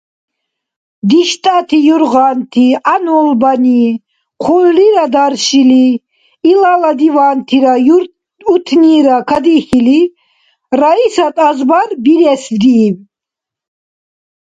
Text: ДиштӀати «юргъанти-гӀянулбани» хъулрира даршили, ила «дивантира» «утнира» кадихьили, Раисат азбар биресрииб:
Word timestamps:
ДиштӀати 1.09 1.79
«юргъанти-гӀянулбани» 1.95 3.81
хъулрира 4.43 5.05
даршили, 5.13 5.85
ила 6.51 6.91
«дивантира» 6.99 7.75
«утнира» 8.53 9.17
кадихьили, 9.29 10.01
Раисат 10.79 11.35
азбар 11.49 11.89
биресрииб: 12.03 12.95